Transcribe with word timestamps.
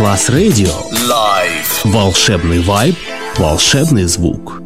Класс 0.00 0.29
Радио. 0.29 0.69
Live. 0.91 1.81
Волшебный 1.83 2.61
вайб, 2.61 2.95
волшебный 3.37 4.05
звук. 4.05 4.61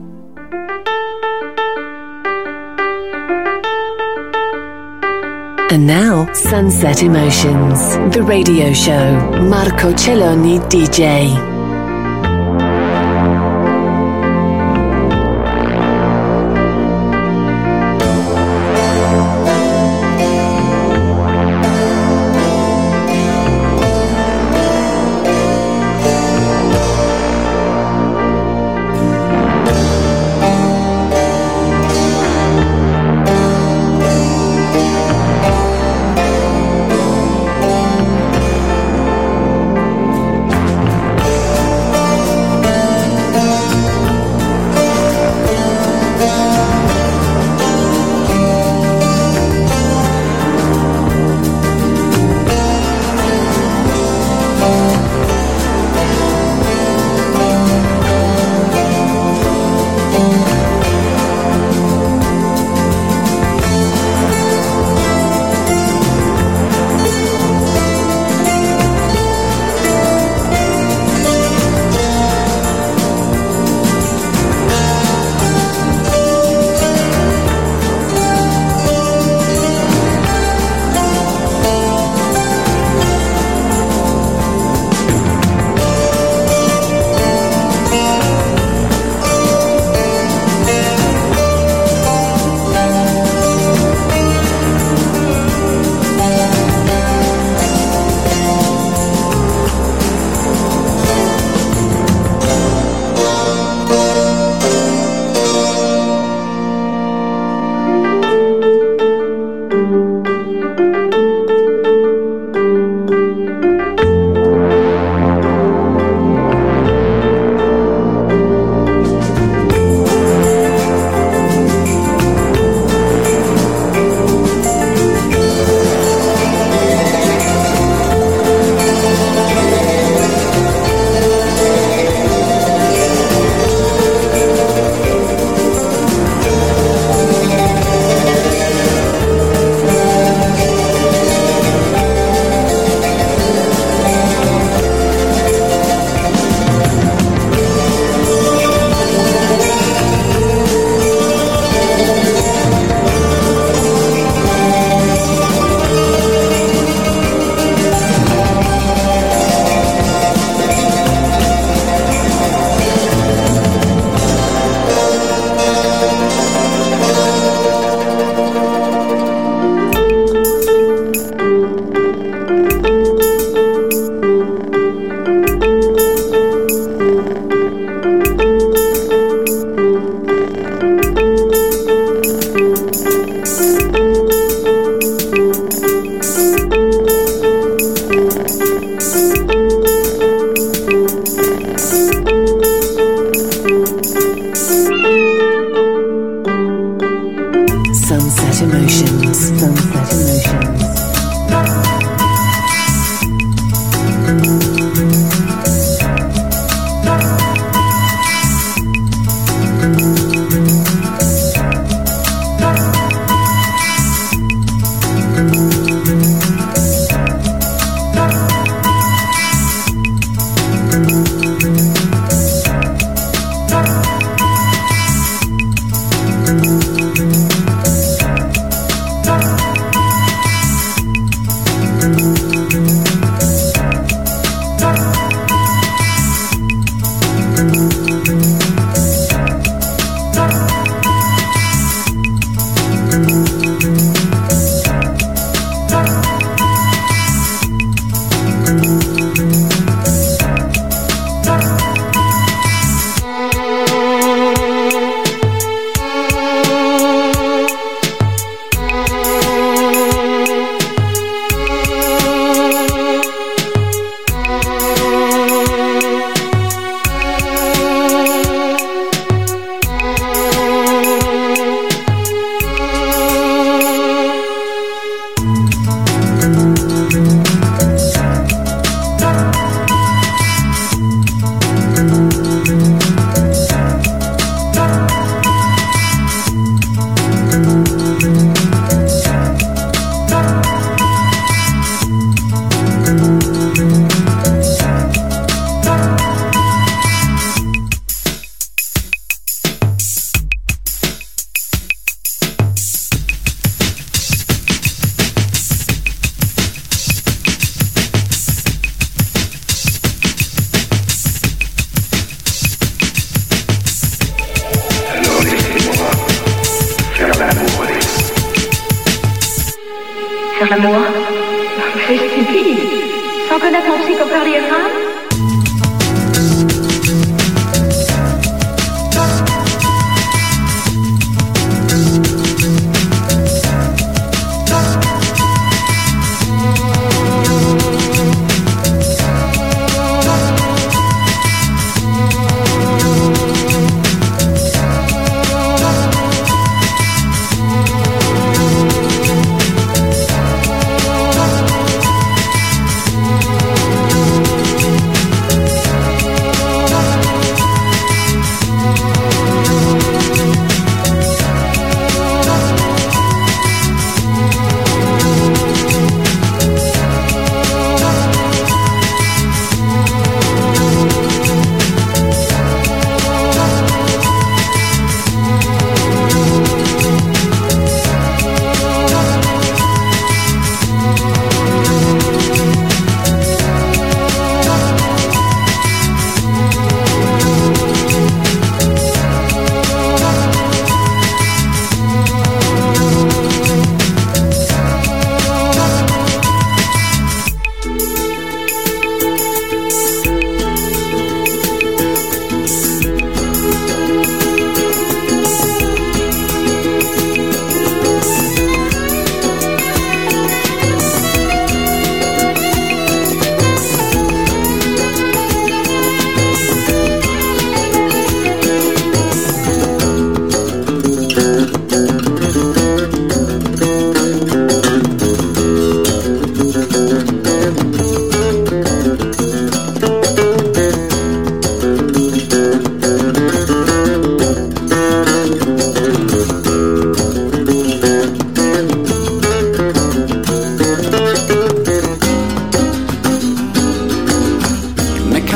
And 5.71 5.87
now, 5.87 6.27
Sunset 6.33 7.03
Emotions, 7.03 7.97
the 8.13 8.23
radio 8.23 8.71
show. 8.71 9.41
Marco 9.41 9.91
Celloni 9.93 10.59
DJ. 10.69 11.53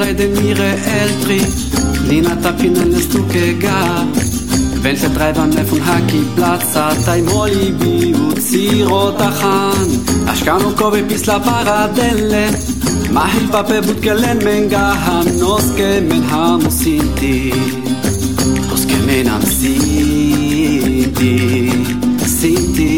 sulle 0.00 0.14
de 0.14 0.26
mire 0.28 0.78
eltri 1.00 1.40
Lina 2.08 2.34
tapinen 2.36 2.94
es 2.94 3.08
tu 3.08 3.26
che 3.26 3.56
ga. 3.58 4.06
Wenn 4.82 4.96
se 4.96 5.08
treiber 5.08 5.46
ne 5.46 5.62
von 5.64 5.80
haki 5.80 6.20
platza 6.36 6.88
Tai 7.04 7.22
moli 7.22 7.70
bi 7.80 8.14
uziro 8.14 9.12
tachan 9.18 9.88
Ashkanu 10.26 10.70
kobe 10.74 11.02
pis 11.02 11.26
la 11.26 11.38
paradelle 11.38 12.44
Mahil 13.10 13.46
pape 13.52 13.80
butkelen 13.86 14.38
men 14.44 14.68
gahan 14.68 15.26
Noske 15.38 16.00
men 16.08 16.22
hamu 16.30 16.70
sinti 16.70 17.52
Noske 18.68 18.98
men 19.06 19.28
am 19.28 19.42
sinti 19.58 21.34
Sinti 22.38 22.90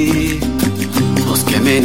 men 1.65 1.85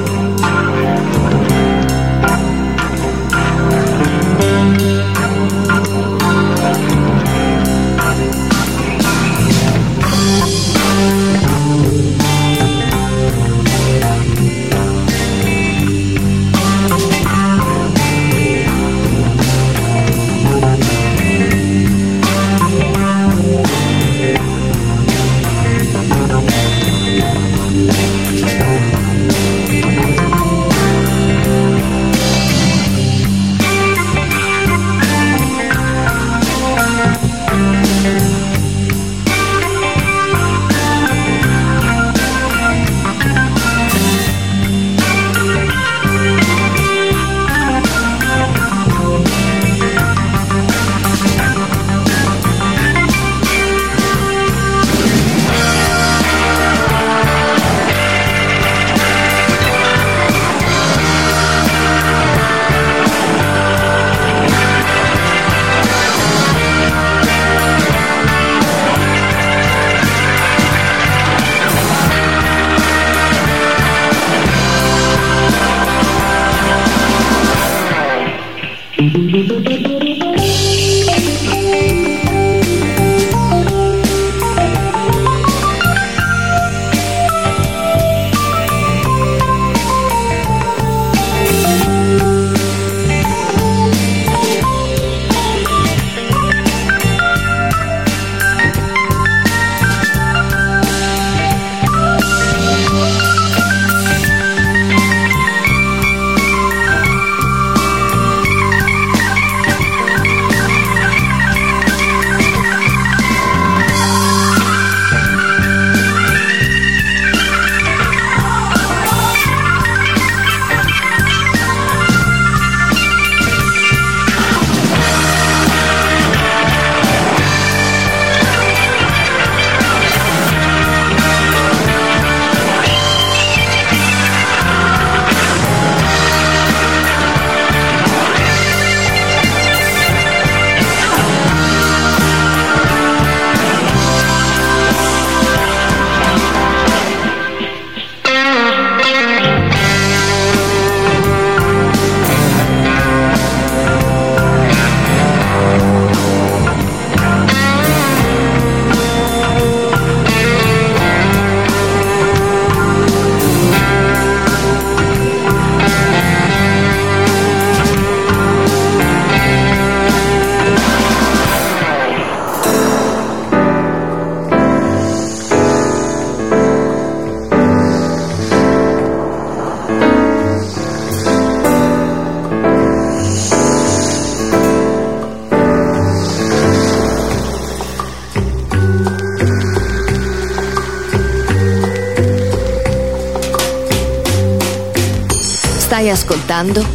Ascoltando 196.11 196.85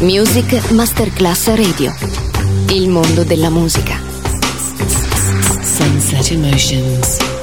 Music 0.00 0.70
Masterclass 0.70 1.54
Radio. 1.54 1.94
Il 2.70 2.88
mondo 2.88 3.22
della 3.22 3.48
musica. 3.48 4.00
Sunset 5.62 6.30
Emotions. 6.32 7.35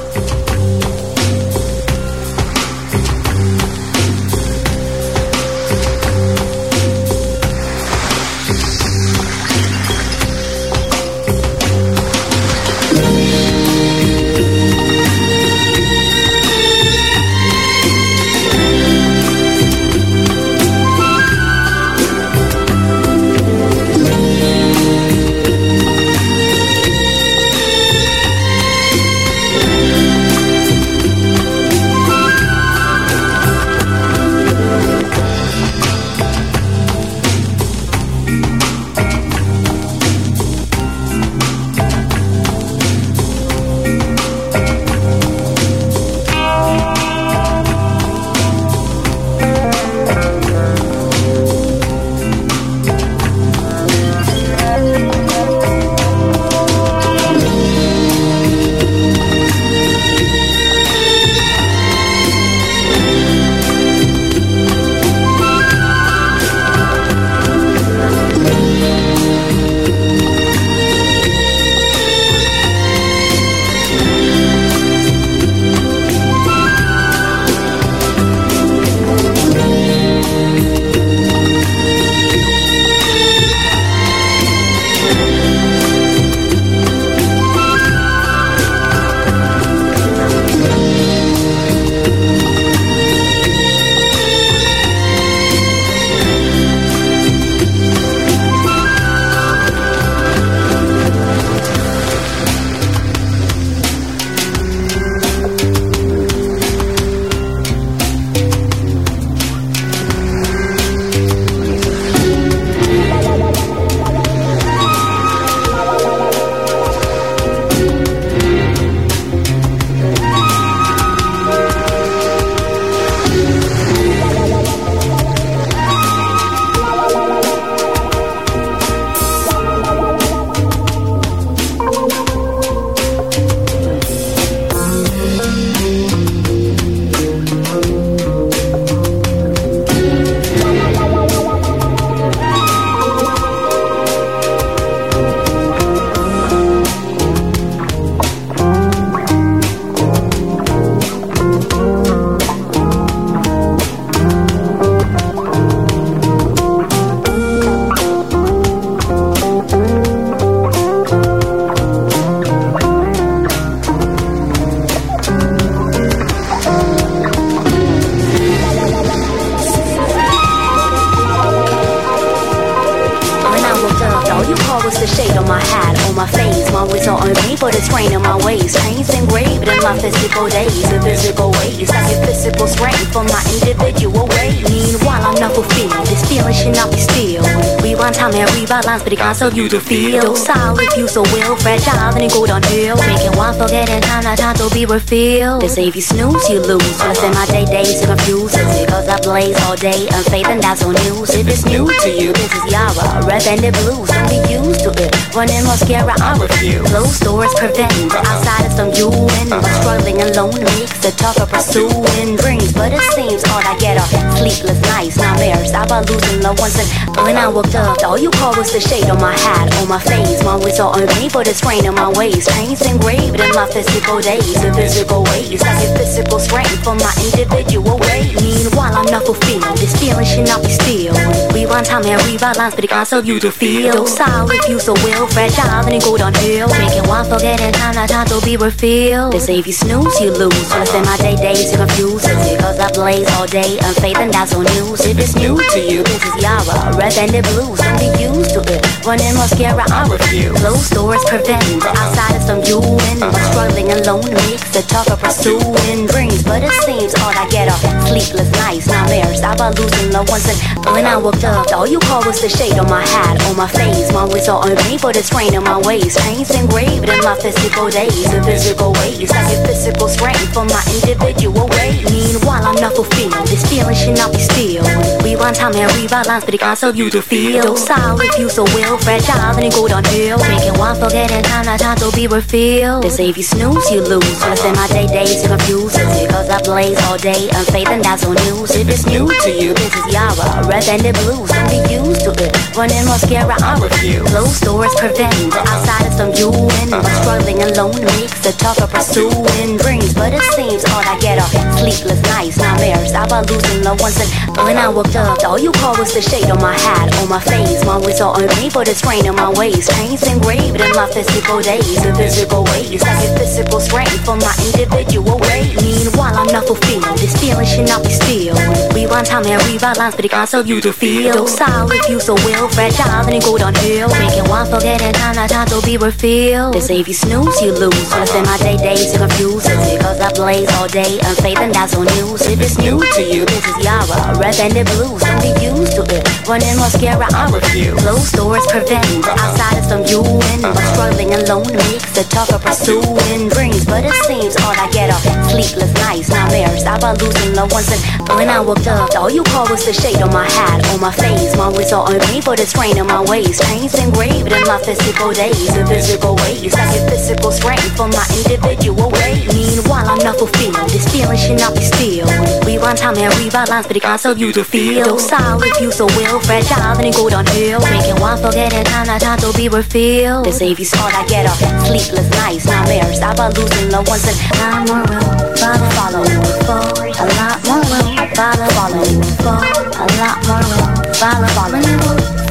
From 183.12 183.26
my 183.26 183.42
individual 183.54 184.26
way. 184.34 184.62
Meanwhile, 184.68 185.22
I'm 185.22 185.38
not 185.40 185.52
fulfilled. 185.54 185.92
This 186.06 186.22
feeling 186.28 186.54
should 186.54 186.74
not 186.74 186.90
be 186.90 186.98
still. 186.98 187.44
Rewind 187.82 188.14
time 188.14 188.34
and 188.34 188.50
rewrite 188.54 188.86
lines, 188.86 189.02
but 189.02 189.12
it 189.12 189.18
can't 189.18 189.36
serve 189.36 189.54
you 189.54 189.68
to 189.68 189.80
feel. 189.80 190.34
If 190.34 190.96
you 190.96 191.08
so 191.08 191.22
will, 191.34 191.56
fragile, 191.56 192.12
then 192.12 192.28
it 192.28 192.32
go 192.32 192.46
downhill. 192.46 192.96
Making 193.06 193.36
one 193.36 193.54
forget 193.54 193.88
and 193.90 194.02
time, 194.04 194.24
not 194.24 194.38
time 194.38 194.56
to 194.56 194.68
be 194.72 194.86
refilled. 194.86 195.62
They 195.62 195.68
say 195.68 195.88
if 195.88 195.96
you 195.96 196.02
snooze, 196.02 196.48
you 196.48 196.60
lose. 196.60 197.00
I 197.00 197.12
spend 197.14 197.34
my 197.34 197.46
day 197.46 197.64
days 197.64 198.00
to 198.00 198.06
confuse, 198.06 198.52
because 198.52 199.08
I 199.08 199.20
blaze 199.20 199.56
all 199.64 199.76
day. 199.76 200.06
Unfaith 200.12 200.48
and 200.48 200.62
that's 200.62 200.82
on 200.84 200.94
news. 201.06 201.30
If 201.34 201.48
it's 201.48 201.64
new 201.64 201.86
to 201.86 202.10
you, 202.10 202.32
this 202.32 202.52
is 202.54 202.72
Yara, 202.72 203.24
red 203.26 203.42
the 203.42 203.70
blues. 203.82 204.08
Don't 204.10 204.28
be 204.28 204.38
used 204.52 204.84
to 204.84 204.90
it. 205.02 205.10
Running 205.34 205.64
mascara, 205.64 206.14
I 206.20 206.36
refuse. 206.38 206.88
Closed 206.90 207.22
doors 207.22 207.54
prevent 207.54 207.92
the 208.10 208.18
outsiders 208.18 208.74
from 208.76 208.90
you 208.94 209.10
and 209.40 209.50
struggling 209.80 210.20
alone 210.22 210.58
makes 210.76 210.98
the 211.00 211.10
tougher 211.16 211.46
pursuing 211.46 212.36
dreams. 212.36 212.72
But 212.84 212.92
it 212.92 213.00
seems 213.16 213.42
all 213.48 213.64
I 213.64 213.78
get 213.80 213.96
are 213.96 214.36
sleepless 214.36 214.76
nights, 214.92 215.16
nightmares. 215.16 215.70
About 215.70 216.04
losing 216.04 216.42
loved 216.42 216.60
ones 216.60 216.76
and 216.76 217.16
when 217.24 217.34
I 217.34 217.48
woke 217.48 217.74
up, 217.74 217.96
all 218.04 218.18
you 218.18 218.30
call 218.30 218.52
was 218.60 218.74
the 218.74 218.80
shade 218.80 219.08
on 219.08 219.16
my 219.16 219.32
hat, 219.32 219.72
on 219.80 219.88
my 219.88 219.98
face. 219.98 220.44
My 220.44 220.56
whistle 220.60 220.88
on 220.92 221.08
me 221.16 221.30
for 221.30 221.42
the 221.42 221.54
strain 221.54 221.88
on 221.88 221.94
my 221.94 222.12
waist. 222.12 222.50
Pain's 222.50 222.84
engraved 222.84 223.40
in 223.40 223.54
my 223.56 223.64
physical 223.72 224.20
days, 224.20 224.60
the 224.60 224.68
physical 224.74 225.24
ways. 225.32 225.62
I 225.62 225.80
get 225.80 225.96
physical 225.96 226.38
strength 226.38 226.84
from 226.84 226.98
my 226.98 227.08
individual 227.24 227.96
way. 228.04 228.28
Meanwhile, 228.36 229.00
I'm 229.00 229.08
not 229.08 229.24
fulfilled. 229.24 229.64
This 229.80 229.96
feeling 229.96 230.28
should 230.28 230.44
not 230.44 230.60
be 230.60 230.68
still. 230.68 231.16
We 231.56 231.64
Rewind 231.64 231.86
time 231.86 232.04
and 232.04 232.20
rewrite 232.28 232.58
lines, 232.58 232.74
but 232.74 232.84
it 232.84 232.90
can't 232.90 233.08
you 233.24 233.40
to 233.40 233.50
feel. 233.50 234.04
Docile 234.04 234.44
you 234.68 234.78
so 234.78 234.92
will, 235.00 235.26
fragile, 235.28 235.80
then 235.88 235.96
it 235.96 236.04
go 236.04 236.18
downhill. 236.18 236.68
Making 236.68 237.08
one 237.08 237.24
forget 237.24 237.60
and 237.60 237.74
time, 237.74 237.94
not 237.94 238.10
time 238.10 238.26
to 238.28 238.44
be 238.44 238.58
refilled. 238.58 239.32
They 239.32 239.38
say 239.38 239.58
if 239.58 239.66
you 239.66 239.72
snooze, 239.72 240.20
you 240.20 240.36
lose. 240.36 240.68
When 240.68 240.82
I 240.82 240.84
spend 240.84 241.06
my 241.06 241.16
day 241.16 241.36
days 241.36 241.70
to 241.70 241.78
confuse, 241.78 242.24
it's 242.28 242.44
because 242.74 242.90
I 242.90 243.00
blaze 243.00 243.30
all 243.32 243.46
day. 243.46 243.78
Unfaith 243.78 244.16
and 244.16 244.32
that's 244.32 244.54
on 244.54 244.64
news. 244.64 245.00
If 245.06 245.18
it's 245.18 245.34
new 245.34 245.56
to 245.56 245.80
you, 245.80 246.02
this 246.02 246.24
is 246.24 246.42
Yara, 246.42 246.96
red 246.96 247.14
banded 247.14 247.44
blues. 247.44 247.78
Don't 247.78 247.98
be 247.98 248.22
used 248.22 248.43
to 248.54 248.60
it. 248.70 248.80
Running 249.04 249.34
mascara, 249.34 249.84
I 249.90 250.06
refuse. 250.06 250.54
Closed 250.60 250.94
doors 250.94 251.24
prevent 251.26 251.82
the 251.82 251.90
outsiders 251.90 252.46
from 252.46 252.62
and 252.62 253.20
but 253.20 253.34
struggling 253.50 253.90
alone 253.90 254.30
makes 254.46 254.70
the 254.70 254.82
tougher 254.86 255.16
pursuing 255.18 256.06
dreams. 256.06 256.42
But 256.42 256.62
it 256.62 256.72
seems 256.86 257.14
all 257.18 257.34
I 257.34 257.48
get 257.50 257.68
are 257.68 257.80
sleepless 258.06 258.50
nights, 258.62 258.86
nightmares. 258.86 259.42
I 259.42 259.54
about 259.54 259.78
losing 259.78 260.10
loved 260.10 260.30
ones 260.30 260.46
and 260.46 260.84
when 260.92 261.06
I 261.06 261.16
woke 261.16 261.42
up, 261.42 261.72
all 261.72 261.86
you 261.86 261.98
call 261.98 262.22
was 262.24 262.40
the 262.40 262.48
shade 262.48 262.78
on 262.78 262.88
my 262.88 263.02
hat, 263.06 263.42
on 263.46 263.56
my 263.56 263.66
face. 263.66 264.12
My 264.12 264.24
whistle 264.24 264.58
on 264.58 264.74
me 264.86 264.98
for 264.98 265.12
the 265.12 265.22
strain 265.22 265.56
on 265.56 265.64
my 265.64 265.78
waist. 265.80 266.18
Pains 266.18 266.50
engraved 266.50 267.08
in 267.08 267.20
my 267.24 267.34
physical 267.34 267.88
days, 267.90 268.30
the 268.30 268.42
physical 268.44 268.92
ways. 268.92 269.30
I 269.32 269.42
get 269.50 269.66
physical 269.66 270.08
strength 270.08 270.52
from 270.52 270.68
my 270.68 270.82
individual 270.94 271.66
way. 271.74 272.04
Meanwhile, 272.04 272.62
I'm 272.62 272.78
not 272.78 272.94
fulfilled. 272.94 273.34
This 273.48 273.64
feeling 273.66 273.96
should 273.96 274.16
not 274.16 274.32
be 274.32 274.38
still. 274.38 274.84
Rewind 275.22 275.56
time 275.56 275.74
and 275.74 275.90
rewrite 275.96 276.26
lines, 276.26 276.44
but 276.44 276.54
it 276.54 276.60
can't 276.60 276.78
serve 276.78 276.96
you 276.96 277.10
to 277.10 277.22
feel. 277.22 277.62
Docile 277.62 278.20
if 278.20 278.38
you 278.38 278.43
so 278.48 278.64
will, 278.74 278.98
fragile, 278.98 279.54
then 279.54 279.64
it 279.64 279.74
go 279.74 279.88
downhill. 279.88 280.38
Making 280.38 280.78
one 280.78 280.96
forget 280.96 281.30
and 281.30 281.44
time, 281.44 281.66
not 281.66 281.80
time 281.80 281.96
to 281.98 282.10
be 282.14 282.26
refilled. 282.26 283.04
They 283.04 283.10
say 283.10 283.28
if 283.30 283.36
you 283.36 283.42
snooze, 283.42 283.90
you 283.90 284.00
lose. 284.02 284.42
I 284.42 284.54
spend 284.54 284.76
my 284.76 284.86
day 284.88 285.06
days 285.06 285.42
to 285.42 285.48
confuse, 285.48 285.92
because 285.96 286.48
I 286.48 286.60
blaze 286.62 287.00
all 287.04 287.18
day. 287.18 287.48
Unfaith 287.54 287.88
and 287.88 288.04
that's 288.04 288.24
on 288.24 288.34
news. 288.46 288.70
If 288.74 288.88
it's 288.88 289.06
new 289.06 289.28
to 289.28 289.50
you, 289.50 289.74
this 289.74 289.94
is 289.94 290.12
Yara, 290.12 290.66
red 290.68 290.84
banded 290.86 291.14
blues. 291.24 291.50
Don't 291.50 291.68
be 291.70 291.80
to 291.88 292.03
it. 292.40 292.52
Running 292.76 293.04
mascara, 293.04 293.56
I 293.60 293.78
refuse. 293.78 294.28
Closed 294.30 294.62
doors 294.64 294.94
prevent 294.96 295.52
the 295.52 295.60
outsiders 295.60 296.14
from 296.16 296.30
you 296.34 296.50
but 296.90 297.04
struggling 297.22 297.62
alone 297.62 297.98
makes 298.16 298.38
the 298.44 298.52
tougher 298.58 298.86
pursuing 298.86 299.76
dreams. 299.76 300.14
But 300.14 300.32
it 300.32 300.42
seems 300.54 300.84
all 300.90 301.02
I 301.02 301.18
get 301.18 301.38
are 301.38 301.50
sleepless 301.78 302.22
nights, 302.30 302.58
nightmares. 302.58 303.12
I 303.12 303.24
about 303.24 303.50
losing 303.50 303.82
loved 303.82 304.02
ones 304.02 304.20
and 304.20 304.30
when 304.58 304.76
I 304.76 304.88
woke 304.88 305.14
up, 305.16 305.42
all 305.44 305.58
you 305.58 305.72
call 305.72 305.96
was 305.98 306.14
the 306.14 306.22
shade 306.22 306.50
on 306.50 306.60
my 306.60 306.74
hat, 306.78 307.10
on 307.22 307.28
my 307.28 307.40
face. 307.40 307.84
My 307.84 307.98
whistle 307.98 308.30
on 308.30 308.46
me 308.60 308.70
the 308.70 308.94
strain 308.94 309.26
on 309.26 309.36
my 309.36 309.50
waist. 309.50 309.90
Pains 309.90 310.22
engraved 310.22 310.80
in 310.80 310.92
my 310.92 311.08
physical 311.10 311.60
days, 311.60 312.02
the 312.02 312.14
physical 312.14 312.64
ways. 312.64 313.02
I 313.02 313.22
get 313.22 313.38
physical 313.38 313.80
strength 313.80 314.24
from 314.24 314.38
my 314.38 314.54
individual 314.70 315.38
way. 315.38 315.74
Meanwhile, 315.82 316.36
I'm 316.36 316.50
not 316.52 316.66
fulfilled. 316.66 317.18
This 317.18 317.34
feeling 317.40 317.66
should 317.66 317.88
not 317.88 318.02
be 318.02 318.10
still. 318.10 318.54
Rewind 318.94 319.26
time 319.26 319.46
and 319.46 319.62
rewrite 319.66 319.98
lines, 319.98 320.14
but 320.14 320.24
it 320.24 320.30
can't 320.30 320.48
serve 320.48 320.66
you 320.66 320.80
to 320.80 320.92
feel. 320.92 321.32
Docile 321.34 321.88
you 322.08 322.20
so 322.36 322.46
will, 322.46 322.68
fragile, 322.68 323.24
then 323.24 323.34
it 323.34 323.44
go 323.44 323.56
downhill. 323.58 324.08
Making 324.08 324.48
one 324.48 324.66
forget 324.66 325.02
and 325.02 325.14
time, 325.14 325.36
not 325.36 325.50
time 325.50 325.66
to 325.68 325.80
be 325.82 325.96
refilled. 325.96 326.74
They 326.74 326.80
say 326.80 327.00
if 327.00 327.08
you 327.08 327.14
snooze, 327.14 327.60
you 327.62 327.72
lose. 327.72 328.10
When 328.10 328.22
I 328.22 328.24
spend 328.24 328.46
my 328.46 328.58
day 328.58 328.76
days 328.76 329.12
to 329.12 329.18
confuse, 329.18 329.64
it's 329.66 329.94
because 329.94 330.20
I 330.20 330.32
blaze 330.32 330.70
all 330.74 330.88
day. 330.88 331.18
Unfaith 331.22 331.58
and 331.58 331.74
that's 331.74 331.94
on 331.94 332.06
news. 332.18 332.42
If 332.46 332.60
it's 332.60 332.78
new 332.78 332.98
to 332.98 333.22
you, 333.22 333.44
this 333.44 333.64
is 333.66 333.84
Yara, 333.84 334.38
red 334.38 334.56
banded 334.56 334.86
blues. 334.94 335.22
Don't 335.22 335.40
be 335.42 335.52
used 335.62 335.94
to 335.96 336.02
it. 336.10 336.22
Running 336.48 336.76
mascara, 336.76 337.28
I 337.30 337.50
refuse. 337.50 338.00
Closed 338.02 338.34
doors 338.34 338.66
prevent 338.66 339.06
the 339.22 339.34
outsiders 339.34 339.86
from 339.86 340.02
you 340.06 340.22
and 340.24 340.62
but 340.62 340.78
struggling 340.94 341.32
alone 341.34 341.70
makes 341.90 342.10
the 342.14 342.24
tougher 342.30 342.58
pursuing 342.58 343.48
dreams. 343.48 343.84
But 343.84 344.04
it 344.04 344.16
seems 344.26 344.56
all 344.64 344.74
I 344.74 344.90
get 344.90 345.10
are 345.10 345.22
sleepless 345.50 345.92
nights, 346.02 346.30
nightmares. 346.30 346.84
I 346.84 346.96
about 346.96 347.20
losing 347.20 347.54
loved 347.54 347.72
ones 347.72 347.90
and 347.90 348.28
when 348.38 348.48
I 348.48 348.60
woke 348.60 348.86
up, 348.86 349.14
all 349.16 349.30
you 349.30 349.42
call 349.44 349.68
was 349.68 349.84
the 349.84 349.92
shade 349.92 350.20
on 350.22 350.32
my 350.32 350.48
hat, 350.48 350.80
on 350.94 351.00
my 351.00 351.12
face. 351.12 351.56
My 351.56 351.68
on 351.68 352.13
me 352.32 352.40
for 352.40 352.56
the 352.56 352.66
strain 352.66 352.98
on 352.98 353.06
my 353.06 353.22
waist. 353.22 353.62
Chains 353.62 353.94
engraved 353.94 354.50
in 354.50 354.64
my 354.64 354.78
physical 354.82 355.30
days, 355.32 355.68
the 355.74 355.84
physical 355.86 356.34
ways. 356.42 356.74
I 356.74 356.84
get 356.90 357.10
physical 357.10 357.52
strength 357.52 357.96
from 357.96 358.10
my 358.10 358.26
individual 358.42 359.10
way. 359.12 359.44
Meanwhile, 359.52 360.08
I'm 360.08 360.18
not 360.18 360.36
fulfilled. 360.40 360.88
This 360.88 361.06
feeling 361.12 361.36
should 361.38 361.58
not 361.60 361.74
be 361.76 361.84
still. 361.84 362.26
Rewind 362.64 362.98
time 362.98 363.16
and 363.16 363.32
rewrite 363.38 363.68
lines, 363.68 363.86
but 363.86 363.96
it 363.96 364.02
can't 364.02 364.20
serve 364.20 364.38
you 364.38 364.52
to 364.52 364.64
feel. 364.64 365.04
Docile 365.04 365.62
if 365.62 365.80
you 365.80 365.92
so 365.92 366.06
will, 366.16 366.40
fragile, 366.40 366.96
then 366.96 367.12
it 367.12 367.14
go 367.14 367.28
downhill. 367.28 367.80
Making 367.92 368.20
one 368.20 368.38
forget 368.40 368.72
and 368.72 368.86
time, 368.86 369.06
not 369.06 369.20
time 369.20 369.38
to 369.40 369.52
be 369.52 369.68
refilled. 369.68 370.52
Say 370.54 370.72
if 370.72 370.94
all 370.96 371.12
I 371.12 371.26
get 371.28 371.46
are 371.46 371.58
sleepless 371.86 372.30
nights, 372.30 372.66
nightmares. 372.66 373.20
I 373.20 373.34
about 373.34 373.58
losing 373.58 373.90
loved 373.90 374.08
ones 374.08 374.24
and 374.26 374.38
a 374.38 374.54
lot 374.58 374.88
more 374.88 375.02
will 375.02 375.50
follow, 375.56 376.24
follow. 376.64 376.94
A 377.04 377.26
lot 377.36 377.58
more 377.66 377.82
will 377.82 378.24
follow, 378.34 378.68
follow, 378.76 379.04
follow. 379.42 379.94
A 379.94 380.06
lot 380.18 380.38
more 380.46 380.86
will 380.88 380.93
follow, 381.24 381.48
follow, 381.56 381.80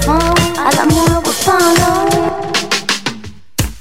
follow. 0.01 0.33
A 0.57 0.71
lot 0.75 0.87
more 0.95 1.21
will 1.21 1.37
follow. 1.45 2.09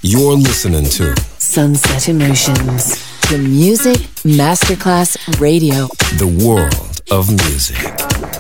You're 0.02 0.36
listening 0.36 0.84
to 0.84 1.14
Sunset 1.38 2.08
Emotions. 2.10 3.00
The 3.30 3.38
Music 3.38 3.96
Masterclass 4.24 5.16
Radio. 5.40 5.88
The 6.18 6.28
World 6.44 7.00
of 7.10 7.30
Music. 7.30 7.78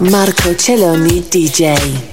Marco 0.00 0.52
Celloni 0.52 1.22
DJ. 1.22 2.12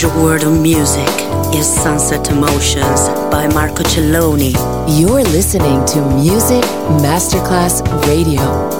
Pleasure 0.00 0.22
world 0.22 0.44
of 0.44 0.58
music 0.62 1.06
is 1.52 1.66
Sunset 1.68 2.30
Emotions 2.30 3.10
by 3.30 3.46
Marco 3.48 3.82
Celloni. 3.82 4.54
You're 4.98 5.24
listening 5.24 5.84
to 5.88 6.00
Music 6.16 6.64
Masterclass 7.02 7.82
Radio. 8.06 8.79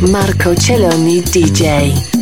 Marco 0.00 0.54
Celloni 0.54 1.20
DJ. 1.22 2.17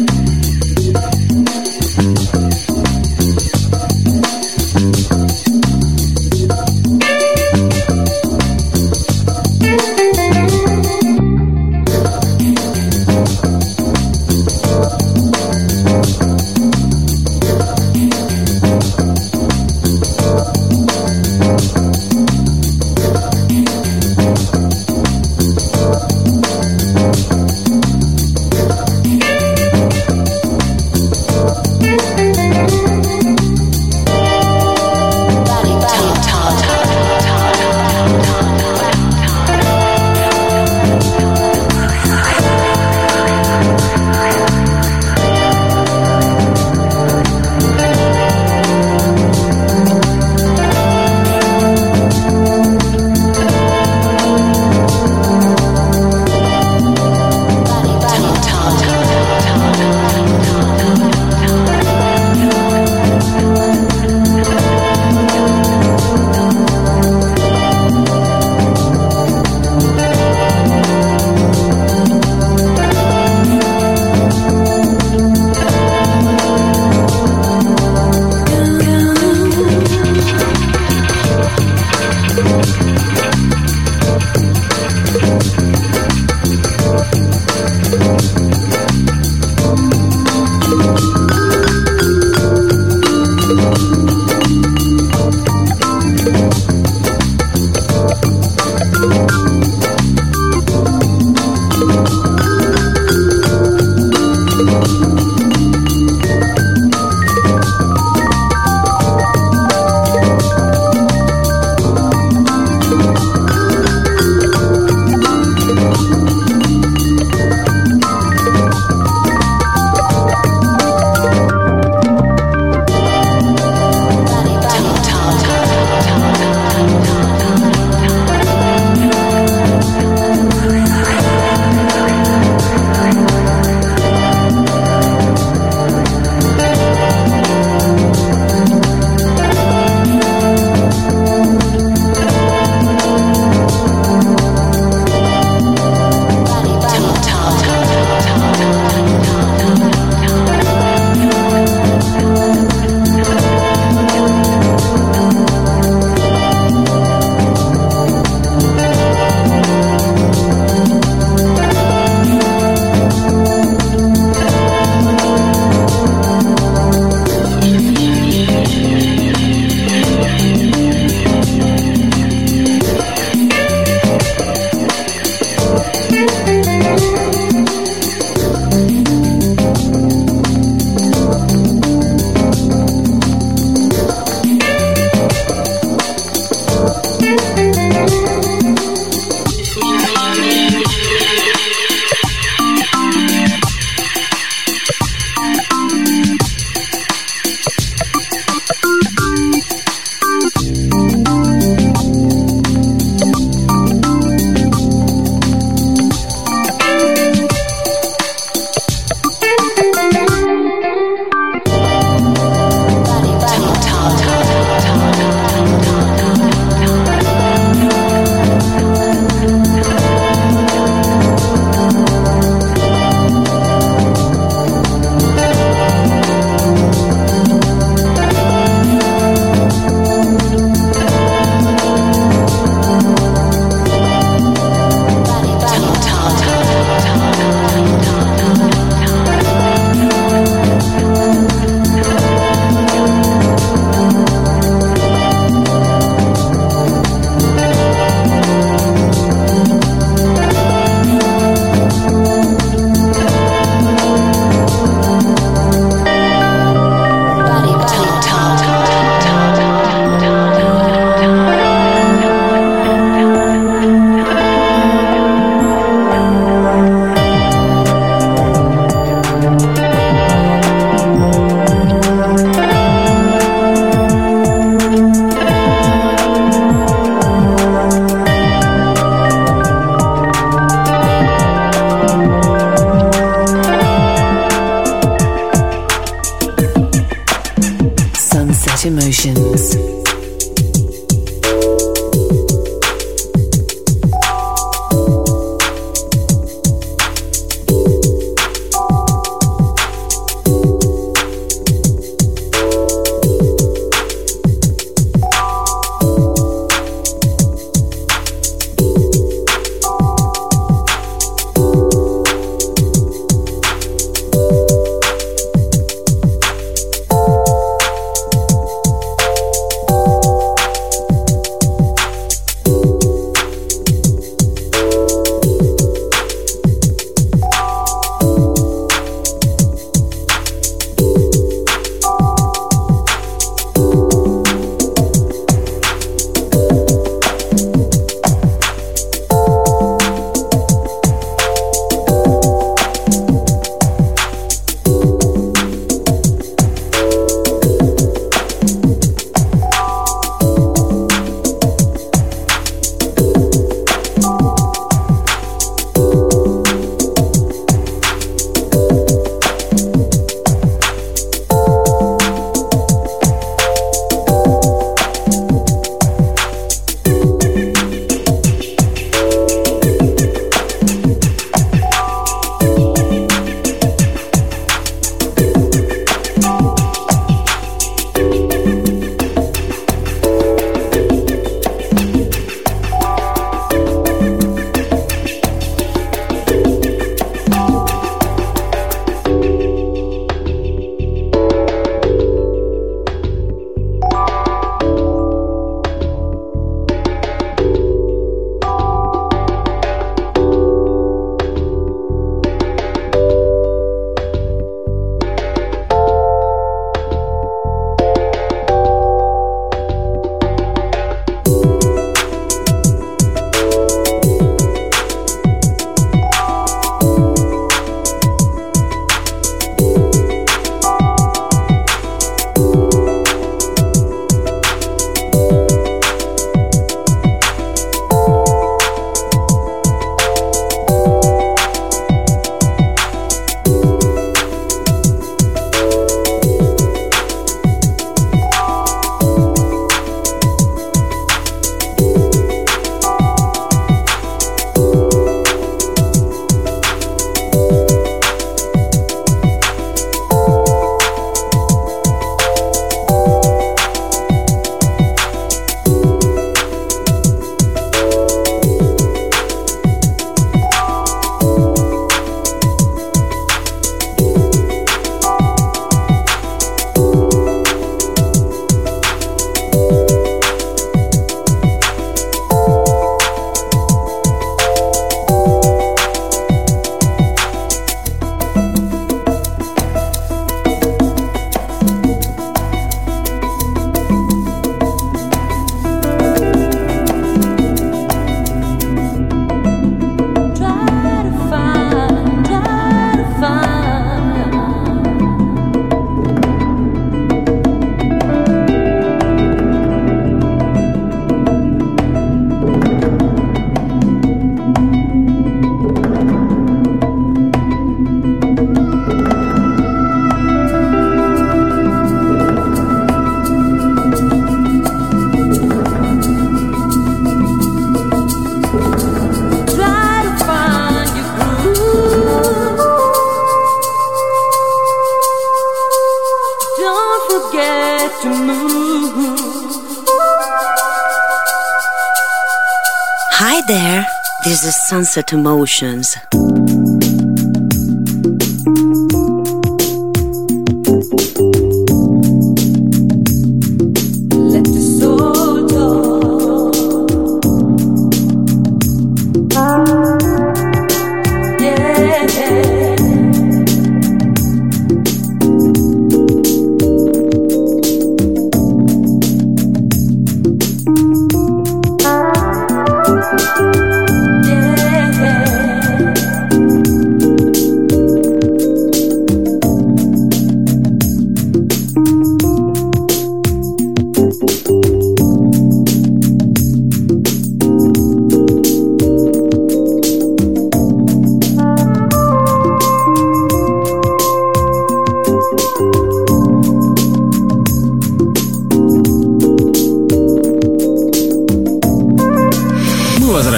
Sunset 534.97 535.35
Emotions. 535.35 536.36